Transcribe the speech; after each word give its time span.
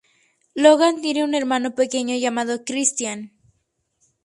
Logan 0.55 0.99
tiene 1.03 1.23
un 1.23 1.35
hermano 1.35 1.75
pequeño 1.75 2.15
llamado 2.17 2.63
Christian. 2.65 3.33